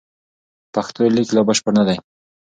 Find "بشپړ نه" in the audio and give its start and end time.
1.47-1.83